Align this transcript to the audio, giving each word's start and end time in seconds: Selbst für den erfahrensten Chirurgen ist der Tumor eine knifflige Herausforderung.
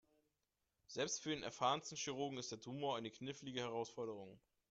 Selbst 0.87 1.21
für 1.21 1.29
den 1.29 1.43
erfahrensten 1.43 1.95
Chirurgen 1.95 2.39
ist 2.39 2.51
der 2.51 2.59
Tumor 2.59 2.97
eine 2.97 3.11
knifflige 3.11 3.59
Herausforderung. 3.59 4.39